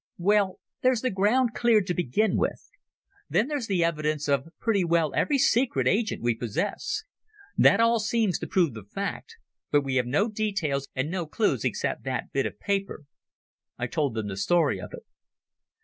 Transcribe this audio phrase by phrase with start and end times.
[0.17, 2.71] "Well, there's the ground cleared to begin with.
[3.29, 7.03] Then there's the evidence of pretty well every secret agent we possess.
[7.55, 9.37] That all seems to prove the fact.
[9.69, 13.03] But we have no details and no clues except that bit of paper."
[13.77, 15.03] I told them the story of it.